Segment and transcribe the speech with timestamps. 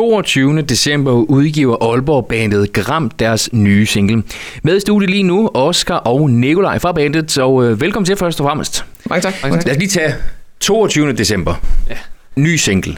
[0.00, 0.62] 22.
[0.62, 4.22] december udgiver Aalborg-bandet Gram deres nye single.
[4.62, 8.40] Med i studiet lige nu, Oscar og Nikolaj fra bandet, så øh, velkommen til først
[8.40, 8.84] og fremmest.
[9.10, 9.34] Mange tak.
[9.42, 9.66] Mange tak.
[9.66, 10.14] Lad os lige tage
[10.60, 11.12] 22.
[11.12, 11.54] december.
[11.90, 11.96] Ja.
[12.36, 12.96] Ny single.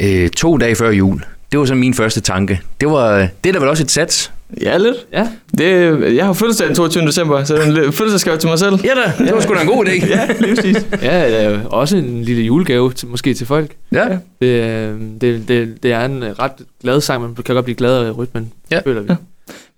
[0.00, 1.24] Øh, to dage før jul.
[1.52, 2.60] Det var så min første tanke.
[2.80, 4.32] Det, var, det er da vel også et sats?
[4.62, 4.96] Ja, lidt.
[5.12, 5.28] Ja.
[5.58, 7.06] Det, jeg har fødselsdag den 22.
[7.06, 8.74] december, så det er en fødselsdagsgave til mig selv.
[8.84, 10.06] Ja da, det var sgu da en god idé.
[10.16, 10.86] ja, lige præcis.
[11.02, 13.70] Ja, det er også en lille julegave, til, måske til folk.
[13.92, 14.04] Ja.
[14.42, 16.52] Det, øh, det, det, det er en ret
[16.82, 18.80] glad sang, man kan godt blive glad af rytmen, Ja.
[18.84, 19.06] føler vi.
[19.10, 19.16] Ja.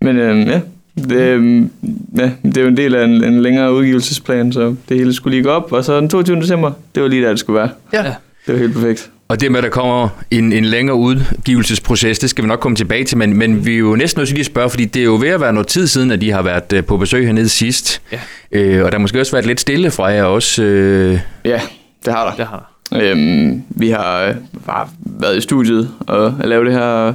[0.01, 0.61] Men øhm, ja,
[0.97, 1.71] det, øhm,
[2.19, 5.37] ja, det er jo en del af en, en længere udgivelsesplan, så det hele skulle
[5.37, 5.73] lige gå op.
[5.73, 6.37] Og så den 22.
[6.37, 7.69] december, det var lige der, det skulle være.
[7.93, 8.05] Ja.
[8.05, 8.15] Ja.
[8.47, 9.11] Det var helt perfekt.
[9.29, 12.77] Og det med, at der kommer en, en længere udgivelsesproces, det skal vi nok komme
[12.77, 15.01] tilbage til, men, men vi er jo næsten nødt til lige at spørge, fordi det
[15.01, 17.27] er jo ved at være noget tid siden, at de har været øh, på besøg
[17.27, 18.03] hernede sidst.
[18.13, 18.21] Ja.
[18.53, 20.63] Øh, og der har måske også været lidt stille fra jer også.
[20.63, 21.61] Øh, Ja,
[22.05, 22.37] det har der.
[22.37, 23.01] Det har der.
[23.03, 24.35] Øhm, vi har øh,
[24.67, 27.15] bare været i studiet og lavet det her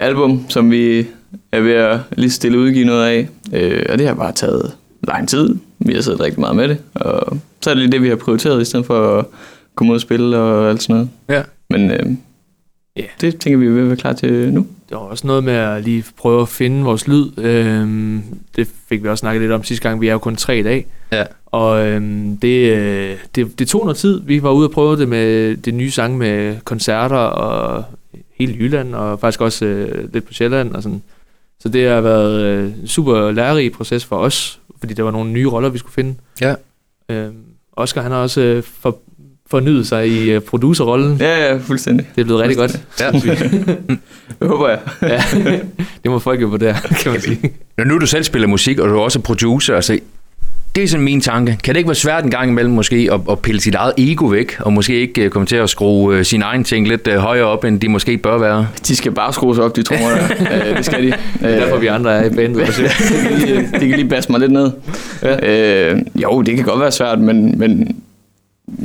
[0.00, 1.06] album, som vi
[1.52, 3.28] er ved at lige stille udgive noget af.
[3.52, 5.56] Øh, og det har bare taget lang tid.
[5.78, 6.78] Vi har siddet rigtig meget med det.
[6.94, 9.24] Og så er det lige det, vi har prioriteret, i stedet for at
[9.80, 11.08] komme ud og spille og alt sådan noget.
[11.28, 11.42] Ja.
[11.70, 12.06] Men øh,
[12.96, 13.04] Ja.
[13.20, 14.60] det tænker vi, vi er ved at være klar til nu.
[14.88, 17.38] Det var også noget med at lige prøve at finde vores lyd.
[17.38, 18.22] Øhm,
[18.56, 20.00] det fik vi også snakket lidt om sidste gang.
[20.00, 20.86] Vi er jo kun tre i dag.
[21.12, 21.24] Ja.
[21.46, 24.20] Og øhm, det, øh, det, det tog noget tid.
[24.24, 27.84] Vi var ude og prøve det med det nye sang med koncerter og
[28.34, 30.74] hele Jylland, og faktisk også øh, lidt på Sjælland.
[30.74, 31.02] Og sådan.
[31.60, 35.30] Så det har været øh, en super lærerig proces for os, fordi der var nogle
[35.30, 36.14] nye roller, vi skulle finde.
[36.40, 36.54] Ja.
[37.08, 37.34] Øhm,
[37.72, 38.98] Oscar han har også øh, for,
[39.50, 41.16] fornyet sig i øh, producerrollen.
[41.20, 42.06] Ja, ja, fuldstændig.
[42.14, 42.80] Det er blevet rigtig godt.
[43.00, 43.10] ja.
[44.40, 44.78] Det håber jeg.
[45.02, 45.22] ja,
[46.02, 47.52] det må folk jo vurdere, kan man sige.
[47.78, 49.98] Når nu du selv spiller musik, og du er også producer, altså,
[50.74, 51.58] det er sådan min tanke.
[51.64, 54.26] Kan det ikke være svært en gang imellem måske at, at pille sit eget ego
[54.26, 57.44] væk, og måske ikke øh, komme til at skrue øh, sin egen ting lidt højere
[57.46, 58.68] op, end de måske bør være?
[58.88, 60.28] De skal bare skrues op, de trommer der.
[60.70, 61.12] øh, det skal de.
[61.40, 62.66] Det er derfor, vi andre er i bandet.
[62.66, 64.70] det, kan lige, det kan lige basse mig lidt ned.
[65.22, 65.92] Ja.
[65.92, 67.96] Øh, jo, det kan godt være svært, men, men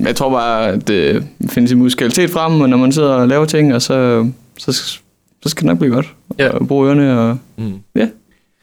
[0.06, 3.46] jeg tror bare, at det findes en musikalitet frem, og når man sidder og laver
[3.46, 6.14] ting, og så, så, så skal det nok blive godt.
[6.40, 6.50] Ja.
[6.50, 7.74] Og bruge ørerne og Mm.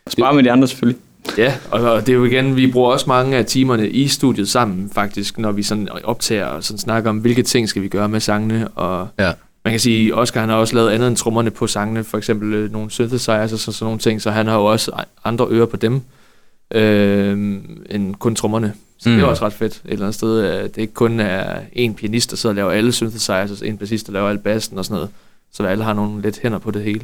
[0.09, 1.01] spare med de andre selvfølgelig.
[1.39, 4.49] Ja, og og det er jo igen, vi bruger også mange af timerne i studiet
[4.49, 8.09] sammen faktisk, når vi sådan optager og sådan snakker om, hvilke ting skal vi gøre
[8.09, 8.69] med sangene.
[8.69, 9.33] Og Ja.
[9.65, 12.55] man kan sige, Oscar han har også lavet andet end trommerne på sangene, for eksempel
[12.55, 14.91] øh, nogle synthesizers og sådan nogle ting, så han har jo også
[15.25, 16.01] andre ører på dem,
[16.75, 17.33] øh,
[17.91, 18.73] end kun trommerne.
[18.99, 19.15] Så mm.
[19.15, 19.31] det er Mm.
[19.31, 22.37] også ret fedt et eller andet sted, at det ikke kun er en pianist, der
[22.37, 25.11] sidder og laver alle synthesizers, en bassist, der laver al bassen og sådan noget,
[25.53, 27.01] så alle har nogle lidt hænder på det hele.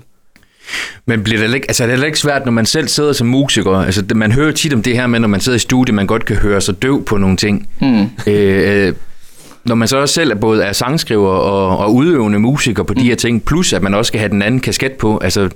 [1.07, 3.71] Men bliver det ikke, altså er det ikke svært, når man selv sidder som musiker?
[3.77, 6.07] Altså, det, man hører tit om det her med, når man sidder i studiet, man
[6.07, 7.69] godt kan høre sig døv på nogle ting.
[7.81, 8.07] Mm.
[8.27, 8.95] Øh,
[9.65, 13.03] når man så også selv er både er sangskriver og, og udøvende musiker på de
[13.03, 15.19] her ting, plus at man også skal have den anden kasket på.
[15.19, 15.49] Altså,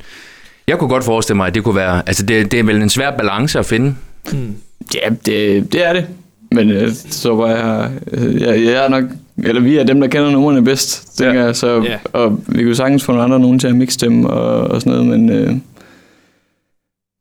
[0.69, 2.89] jeg kunne godt forestille mig, at det kunne være, altså det, det er vel en
[2.89, 3.95] svær balance at finde.
[4.33, 4.55] Mm.
[4.95, 6.07] Ja, det, det er det.
[6.53, 9.05] Men øh, så var jeg, øh, jeg, jeg er nok,
[9.39, 11.45] eller vi er dem, der kender numrene bedst, tænker Ja.
[11.47, 11.57] jeg.
[11.57, 11.99] Så, Ja.
[12.13, 14.93] Og vi kunne sagtens få nogle andre nogen til at mixe dem og, og sådan
[15.05, 15.55] noget, men øh,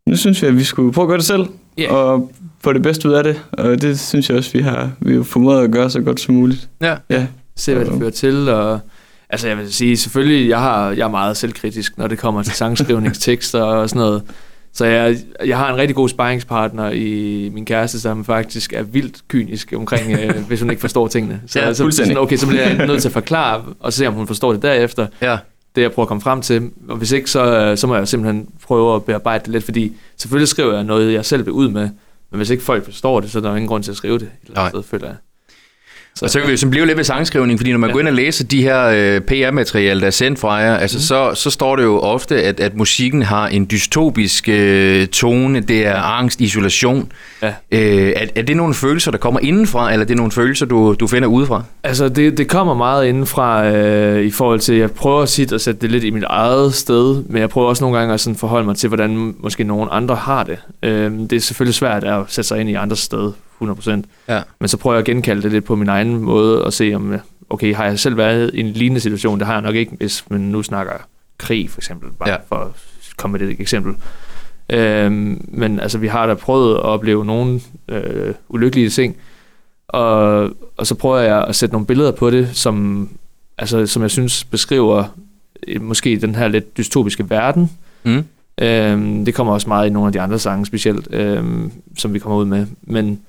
[0.08, 1.46] nu synes jeg, at vi skulle prøve at gøre det selv,
[1.78, 1.94] Ja.
[1.94, 2.32] og
[2.64, 3.42] få det bedste ud af det.
[3.52, 6.36] Og det synes jeg også, vi har, vi har formået at gøre så godt som
[6.36, 6.70] muligt.
[6.82, 6.96] Ja.
[7.10, 7.26] Ja,
[7.56, 8.50] se, hvad det fører til.
[8.50, 8.80] Og,
[9.32, 12.54] altså, jeg vil sige, selvfølgelig, jeg, har, jeg er meget selvkritisk, når det kommer til
[12.54, 14.24] sangskrivningstekster og sådan noget.
[14.74, 19.22] Så jeg, jeg har en rigtig god sparringspartner i min kæreste, som faktisk er vildt
[19.28, 21.42] kynisk omkring, øh, hvis hun ikke forstår tingene.
[21.48, 22.14] Så, Ja, så, fuldstændig.
[22.14, 24.62] sådan, okay, så bliver jeg nødt til at forklare, og se, om hun forstår det
[24.62, 25.08] derefter.
[25.22, 25.38] Ja.
[25.76, 26.70] Det, jeg prøver at komme frem til.
[26.90, 30.48] Og hvis ikke, så, så må jeg simpelthen prøve at bearbejde det lidt, fordi selvfølgelig
[30.48, 31.90] skriver jeg noget, jeg selv vil ud med,
[32.32, 34.20] men hvis ikke folk forstår det, så er der jo ingen grund til at skrive
[34.20, 34.26] det.
[34.44, 35.16] Et eller andet sted, føler jeg.
[36.22, 37.94] Og så kan vi jo blive lidt ved sangskrivning, fordi når man ja.
[37.94, 41.02] Går ind og læser de her øh, PR-materiale, der er sendt fra jer, altså Mhm.
[41.02, 45.88] så, så står det jo ofte, at, at musikken har en dystopisk øh, tone, det
[45.88, 47.12] er angst, isolation.
[47.42, 47.48] Ja.
[47.72, 50.96] Øh, er, er det nogle følelser, der kommer indenfra, eller er det nogle følelser, du,
[51.00, 51.64] du finder udefra?
[51.84, 55.82] Altså, det, det kommer meget indenfra øh, i forhold til, jeg prøver sit at sætte
[55.82, 58.66] det lidt i mit eget sted, men jeg prøver også nogle gange at sådan forholde
[58.66, 60.58] mig til, hvordan måske nogle andre har det.
[60.84, 63.32] Øh, det er selvfølgelig svært at sætte sig ind i andres sted,
[63.62, 64.02] 100%.
[64.28, 64.42] Ja.
[64.60, 67.16] Men så prøver jeg at genkalde det lidt på min egen måde og se, om
[67.50, 69.40] okay, har jeg selv været i en lignende situation?
[69.40, 70.94] Det har jeg nok ikke, hvis man nu snakker
[71.38, 72.36] krig, for eksempel, bare Ja.
[72.48, 72.68] for at
[73.18, 73.94] komme med et eksempel.
[74.70, 77.60] Øhm, men altså, vi har da prøvet at opleve nogle
[77.90, 79.16] øh, ulykkelige ting,
[79.88, 83.10] og, og så prøver jeg at sætte nogle billeder på det, som,
[83.58, 85.04] altså, som jeg synes beskriver
[85.68, 87.72] øh, måske den her lidt dystopiske verden.
[88.04, 88.24] Mm.
[88.62, 92.20] Øhm, det kommer også meget i nogle af de andre sange specielt, øhm, som vi
[92.20, 92.66] kommer ud med.
[92.82, 93.20] Men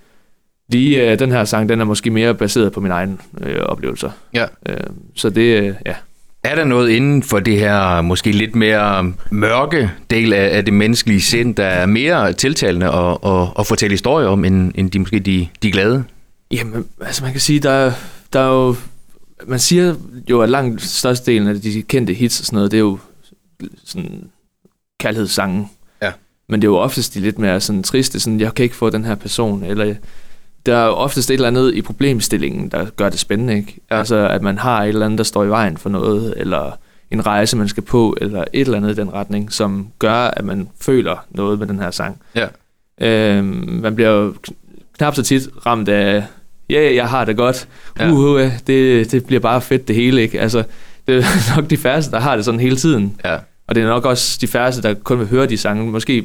[0.73, 4.11] lige øh, den her sang, den er måske mere baseret på mine egne øh, oplevelser.
[4.35, 4.45] Ja.
[4.69, 5.95] Øhm, så det, øh, ja.
[6.45, 10.75] Er der noget inden for det her måske lidt mere mørke del af, af det
[10.75, 14.99] menneskelige sind, der er mere tiltalende at, at, at fortælle historier om, end, end de
[14.99, 16.05] måske de, de glade?
[16.51, 17.93] Jamen, altså man kan sige, der,
[18.33, 18.77] der er jo...
[19.47, 19.95] Man siger
[20.31, 22.99] jo, at langt størstedelen af de kendte hits og sådan noget, det er jo
[23.85, 24.25] sådan
[25.01, 25.69] kærlighedssange.
[26.03, 26.13] Ja.
[26.49, 28.91] Men det er jo oftest de lidt mere sådan triste, sådan, jeg kan ikke få
[28.91, 29.95] den her person, eller
[30.67, 33.81] der er oftest et eller andet i problemstillingen, der gør det spændende, ikke?
[33.91, 36.79] Altså, at man har et eller andet, der står i vejen for noget, eller
[37.11, 40.45] en rejse, man skal på, eller et eller andet i den retning, som gør, at
[40.45, 42.21] man føler noget med den her sang.
[42.35, 42.47] Ja.
[43.01, 44.35] Øhm, man bliver jo
[44.99, 46.25] knap så tit ramt af,
[46.71, 47.69] ja, yeah, jeg har det godt,
[47.99, 48.11] Ja.
[48.11, 50.41] uh, uh, det, det bliver bare fedt det hele, ikke?
[50.41, 50.63] Altså,
[51.09, 51.23] det er
[51.57, 53.17] nok de færreste, der har det sådan hele tiden.
[53.25, 53.39] Ja.
[53.67, 56.25] Og det er nok også de færreste, der kun vil høre de sange, måske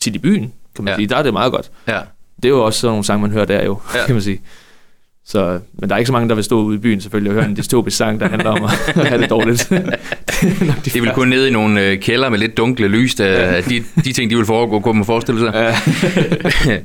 [0.00, 0.96] tit i byen, kan man ja.
[0.96, 1.06] sige.
[1.08, 1.70] Der er det meget godt.
[1.88, 2.00] Ja.
[2.42, 4.06] Det er jo også sådan nogle sange, man hører der jo, Ja.
[4.06, 4.40] kan man sige.
[5.26, 7.34] Så, men der er ikke så mange, der vil stå ude i byen selvfølgelig og
[7.34, 8.70] høre en dystopisk sang, der handler om at
[9.08, 9.66] have det dårligt.
[9.70, 13.14] det er de Det vil kun ned i nogle øh, kælder med lidt dunkle lys,
[13.14, 13.60] der, ja.
[13.60, 15.52] de, de ting, de vil foregå, kunne man forestille sig.
[16.66, 16.78] Ja.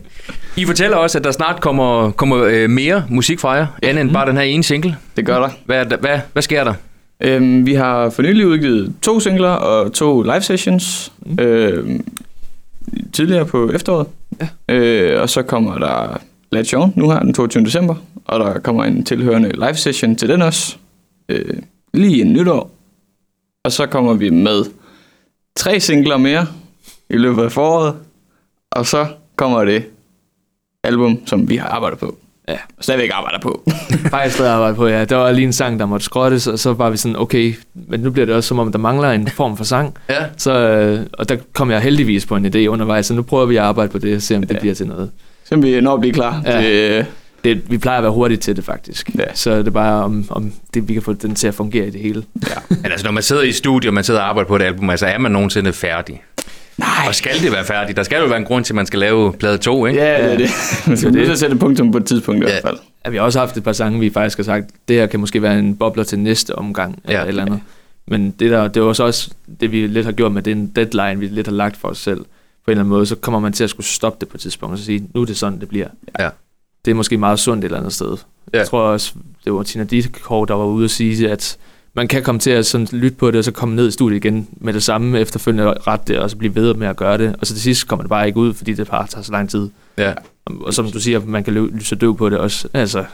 [0.62, 4.12] I fortæller også, at der snart kommer, kommer øh, mere musik fra jer, andet end
[4.12, 4.96] bare den her ene single.
[5.18, 5.50] Det gør der.
[5.66, 6.74] Hvad, hvad, hvad sker der?
[7.22, 11.12] Øhm, vi har for nylig udgivet to singler og to live sessions.
[11.26, 11.40] Mm.
[11.44, 12.06] Øhm,
[13.14, 14.08] tidligere på efteråret.
[14.42, 14.76] Ja.
[14.76, 16.18] Øh, og så kommer der
[16.56, 17.64] Let's Show nu her den 22.
[17.64, 17.96] december.
[18.26, 20.78] Og der kommer en tilhørende live session til den også.
[21.30, 21.62] Øh,
[21.94, 22.72] lige en nytår.
[23.64, 24.66] Og så kommer vi med
[25.56, 26.48] tre singler mere
[27.10, 27.96] i løbet af foråret.
[28.72, 29.86] Og så kommer det
[30.84, 32.18] album, som vi har arbejdet på.
[32.48, 32.54] Ja.
[32.78, 33.64] Og stadigvæk arbejder på.
[34.10, 35.06] Faktisk stadig arbejde på, ja.
[35.06, 38.00] Der var lige en sang, der måtte skrottes, og så var vi sådan, okay, men
[38.00, 39.94] nu bliver det også som om, der mangler en form for sang.
[40.10, 40.16] Ja.
[40.38, 43.56] Så, øh, og der kom jeg heldigvis på en idé undervejs, så nu prøver vi
[43.56, 44.60] at arbejde på det og se, om det Ja.
[44.60, 45.12] bliver til noget.
[45.46, 46.62] Så vi når at blive klar Ja.
[46.62, 47.06] til...
[47.44, 49.10] Det, vi plejer at være hurtige til det, faktisk.
[49.18, 49.24] Ja.
[49.34, 51.90] Så det er bare, om, om det, vi kan få den til at fungere i
[51.90, 52.24] det hele.
[52.50, 52.56] Ja.
[52.70, 54.90] Men altså, når man sidder i studiet, og man sidder og arbejder på et album,
[54.90, 56.24] altså er man nogensinde færdig?
[57.06, 57.10] Nej.
[57.10, 57.98] Og skal det være færdigt?
[57.98, 60.00] Der skal jo være en grund til, at man skal lave plade 2, ikke?
[60.00, 60.50] Ja, det er det.
[60.88, 62.52] Man skal Det er nødt til at sætte punktum på et tidspunkt i Ja.
[62.52, 62.78] hvert fald.
[63.06, 65.20] Ja, vi har også haft et par sange, vi faktisk har sagt, det her kan
[65.20, 67.24] måske være en bobler til næste omgang, eller Ja.
[67.24, 67.60] et eller andet.
[68.08, 69.30] Men det, der, det var så også
[69.60, 72.20] det, vi lidt har gjort med den deadline, vi lidt har lagt for os selv.
[72.20, 72.26] På
[72.68, 74.74] en eller anden måde, så kommer man til at skulle stoppe det på et tidspunkt,
[74.74, 75.88] og så sige, nu er det sådan, det bliver.
[76.20, 76.30] Ja.
[76.86, 78.18] Det er måske meget sundt et eller andet sted.
[78.54, 78.58] Ja.
[78.58, 79.14] Jeg tror også,
[79.46, 81.58] det var Tina Dickow, der var ude og sige, at
[81.96, 84.26] man kan komme til at sådan lytte på det, og så komme ned i studiet
[84.26, 87.36] igen med det samme efterfølgende rette det, og så blive ved med at gøre det.
[87.42, 89.50] Og så til sidst kommer det bare ikke ud, fordi det bare tager så lang
[89.50, 89.70] tid.
[89.98, 90.14] ja.
[90.46, 92.68] Og, og som du siger, man kan lyse døv på det også.
[92.74, 93.06] Altså,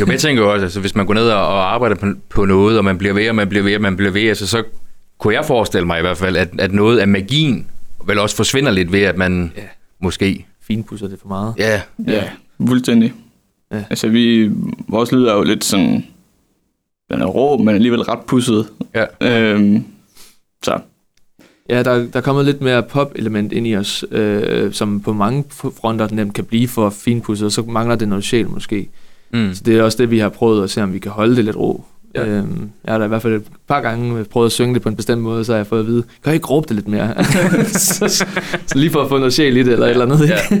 [0.00, 2.44] Jo, men jeg tænker jo også, altså, hvis man går ned og, arbejder på, på
[2.44, 4.62] noget, og man bliver ved, og man bliver ved, og man bliver ved, altså, så
[5.18, 7.66] kunne jeg forestille mig i hvert fald, at, at noget af magien
[8.06, 9.62] vel også forsvinder lidt ved, at man Ja.
[10.02, 10.46] måske...
[10.66, 11.54] finpudser det for meget.
[11.58, 12.24] Ja, Ja,
[12.66, 13.12] fuldstændig.
[13.72, 13.84] Ja.
[13.90, 14.50] Altså, vi,
[14.88, 16.04] vores lyd er jo lidt sådan...
[17.18, 18.66] Den er rå, men alligevel ret pusset.
[18.94, 19.04] Ja.
[19.52, 19.84] Øhm,
[20.62, 20.78] så,
[21.70, 25.44] Ja, der, der er kommet lidt mere pop-element ind i os, øh, som på mange
[25.80, 28.88] fronter nemt kan blive for finpudset, og så mangler det noget sjæl måske.
[29.32, 29.54] mm.
[29.54, 31.44] Så det er også det, vi har prøvet at se, om vi kan holde det
[31.44, 31.84] lidt ro.
[32.14, 32.24] Ja.
[32.24, 32.28] Ja.
[32.30, 34.88] Øhm, jeg har da i hvert fald et par gange prøvet at synge det på
[34.88, 36.88] en bestemt måde, så har jeg fået at vide, kan I ikke råbe det lidt
[36.88, 37.24] mere?
[37.64, 38.08] så,
[38.66, 40.22] så lige for at få noget sjæl i det, eller et eller andet.
[40.22, 40.34] ikke?
[40.50, 40.58] Ja.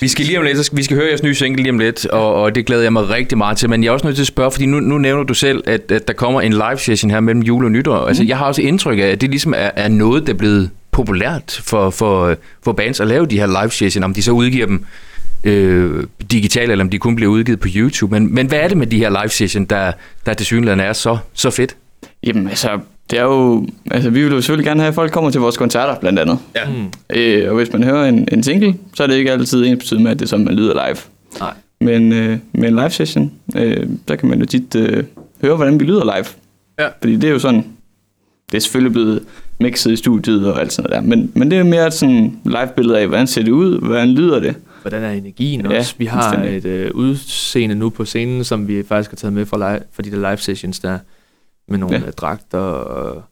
[0.00, 2.34] Vi skal lige om lidt, vi skal høre jeres nye single lige om lidt, og,
[2.34, 3.70] og det glæder jeg mig rigtig meget til.
[3.70, 5.92] Men jeg er også nødt til at spørge, fordi nu, nu nævner du selv, at,
[5.92, 8.06] at der kommer en live session her mellem jul og nytår.
[8.06, 10.70] Altså, jeg har også indtryk af, at det ligesom er, er noget, der er blevet
[10.90, 14.66] populært for, for, for bands at lave de her live session, om de så udgiver
[14.66, 14.84] dem
[15.44, 18.14] øh, digitalt, eller om de kun bliver udgivet på YouTube.
[18.14, 19.92] Men, men hvad er det med de her live session, der,
[20.26, 21.76] der til synligheden er så, så fedt?
[22.22, 22.78] jamen altså,
[23.10, 23.66] det er jo...
[23.90, 26.38] Altså, vi vil jo selvfølgelig gerne have, at folk kommer til vores koncerter, blandt andet.
[26.54, 26.60] Ja.
[26.68, 27.16] Mm.
[27.16, 30.02] Øh, og hvis man hører en, en single, så er det ikke altid ens betydning
[30.02, 30.96] med, at det er sådan, man lyder live.
[31.40, 31.52] Nej.
[31.80, 35.04] Men øh, med en live session, øh, så kan man jo tit øh,
[35.42, 36.26] høre, hvordan vi lyder live.
[36.78, 36.86] Ja.
[37.00, 37.64] Fordi det er jo sådan,
[38.50, 39.22] det er selvfølgelig blevet
[39.60, 41.16] mixet i studiet og alt sådan noget der.
[41.16, 44.08] Men, men det er mere et sådan live billede af, hvordan ser det ud, hvordan
[44.08, 44.54] lyder det.
[44.82, 45.94] Hvordan er energien Ja, også?
[45.98, 49.56] Vi har et øh, udseende nu på scenen, som vi faktisk har taget med for,
[49.56, 50.98] live, for de der live sessions der,
[51.68, 52.02] med nogle Ja.
[52.04, 52.10] ja.
[52.10, 52.58] dragter.
[52.58, 53.22] Og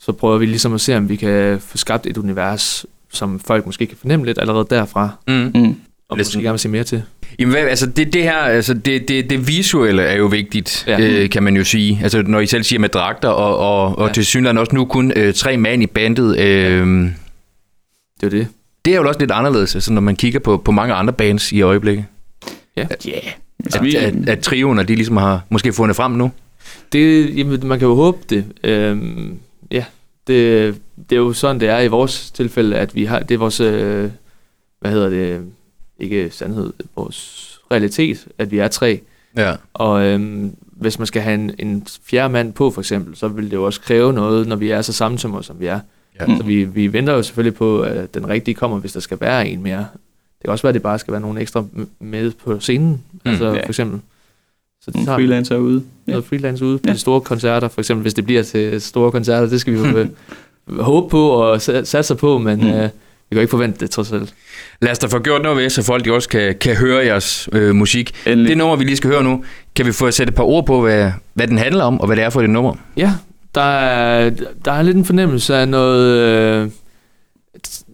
[0.00, 3.66] så prøver vi ligesom at se, om vi kan få skabt et univers, som folk
[3.66, 5.34] måske kan fornemme lidt allerede derfra, Mm.
[5.34, 5.76] Mm.
[6.08, 7.02] og Lidt måske gerne vil se mere til.
[7.38, 11.00] Jamen, hvad, altså det, det her, altså det, det, det visuelle er jo vigtigt, ja.
[11.00, 12.00] Øh, kan man jo sige.
[12.02, 14.12] Altså når I selv siger med dragter, og, og, og Ja.
[14.12, 16.38] til synligheden også nu kun øh, tre mand i bandet.
[16.38, 16.86] Øh,
[18.20, 18.48] Det er det.
[18.84, 21.52] det er jo også lidt anderledes, altså, når man kigger på, på mange andre bands
[21.52, 22.04] i øjeblikket.
[22.76, 22.86] Ja.
[23.08, 23.22] Yeah.
[23.74, 26.30] At, vi, at, at trioen, de ligesom har måske fundet frem nu.
[26.92, 28.44] Det, jamen, man kan jo håbe det.
[28.64, 29.38] Øhm,
[29.70, 29.84] ja,
[30.26, 30.76] det,
[31.10, 33.60] det er jo sådan, det er i vores tilfælde, at vi har, det er vores,
[33.60, 34.10] øh,
[34.80, 35.42] hvad hedder det,
[35.98, 39.00] ikke sandhed, vores realitet, at vi er tre.
[39.36, 39.54] Ja.
[39.74, 43.44] Og øhm, hvis man skal have en, en fjerde mand på, for eksempel, så vil
[43.44, 45.80] det jo også kræve noget, når vi er så samtømmer, som vi er.
[46.20, 46.36] Ja.
[46.36, 49.48] Så vi, vi venter jo selvfølgelig på, at den rigtige kommer, hvis der skal være
[49.48, 49.78] en mere.
[49.78, 51.64] Det kan også være, at det bare skal være nogle ekstra
[52.00, 53.62] med på scenen, mm, altså ja.
[53.62, 54.00] for eksempel.
[54.88, 55.82] Så det Nogle tager freelancer ude.
[56.06, 56.12] Ja.
[56.12, 56.92] noget freelance ude på Ja.
[56.92, 59.84] de store koncerter, for eksempel hvis det bliver til store koncerter, det skal vi jo
[59.98, 60.08] øh,
[60.80, 62.66] håbe på og sa- satse på, men Mm.
[62.66, 62.82] øh,
[63.30, 64.34] vi kan ikke forvente det trods alt.
[64.82, 67.48] Lad os da få gjort noget ved, så folk de også kan, kan høre jeres
[67.52, 68.12] øh, musik.
[68.26, 68.48] Endelig.
[68.48, 69.44] Det nummer, vi lige skal høre nu,
[69.76, 72.16] kan vi få sætte et par ord på, hvad, hvad den handler om, og hvad
[72.16, 72.74] det er for et nummer?
[72.96, 73.12] Ja,
[73.54, 74.30] der er,
[74.64, 76.68] der er lidt en fornemmelse af noget, øh,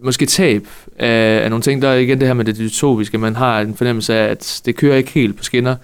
[0.02, 0.66] måske tab
[0.98, 1.82] af, af nogle ting.
[1.82, 3.18] Der er igen det her med det dystopiske.
[3.18, 5.76] Man har en fornemmelse af, at det kører ikke helt på skinner.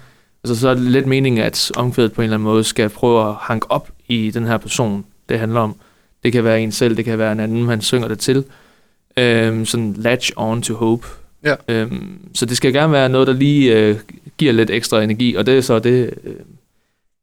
[0.45, 3.29] Altså så er det lidt meningen, at omkvædet på en eller anden måde skal prøve
[3.29, 5.75] at hanke op i den her person, det handler om.
[6.23, 8.45] Det kan være en selv, det kan være en anden, man synger det til.
[9.17, 11.07] Øhm, sådan latch on to hope.
[11.45, 11.55] Ja.
[11.69, 13.97] Øhm, så det skal gerne være noget, der lige øh,
[14.39, 16.35] giver lidt ekstra energi, og det er så det, øh,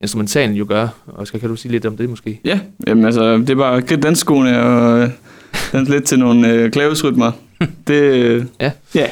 [0.02, 0.88] instrumentalen jo gør.
[1.08, 2.40] Oscar, kan du sige lidt om det måske?
[2.46, 5.10] Ja, jamen altså, det er bare at kridte dansskoene og øh,
[5.72, 7.32] danse lidt til nogle øh, klavesrytmer.
[7.88, 8.72] Det, øh, Ja.
[8.96, 9.08] ja.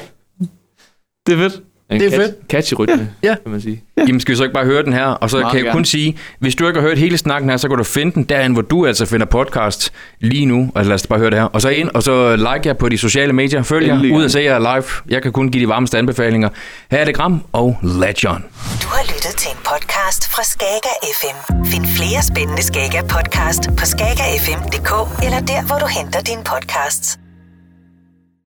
[1.28, 1.62] Det er fedt.
[1.92, 2.36] En Det er catch, fedt.
[2.50, 3.36] Catchy rytme, Ja, ja.
[3.44, 3.84] kan man sige.
[3.98, 4.02] Ja.
[4.08, 5.06] Jamen skal vi så ikke bare høre den her?
[5.06, 5.74] Og så Meget kan jeg gerne.
[5.78, 8.24] kun sige, hvis du ikke har hørt hele snakken her, så kan du finde den
[8.24, 10.72] derhen, hvor du altså finder podcast lige nu.
[10.76, 11.46] Og lad os bare høre det her.
[11.46, 13.64] Og så ind, og så like jer på de sociale medier.
[13.64, 14.84] Følg jer, ud og se jer live.
[15.10, 16.50] Jeg kan kun give de varmeste anbefalinger.
[16.92, 18.44] Her er det Gram og Legend.
[18.84, 21.66] Du har lyttet til en podcast fra Skager FM.
[21.66, 27.20] Find flere spændende Skager podcast på skagerfm.dk eller der, hvor du henter dine podcasts.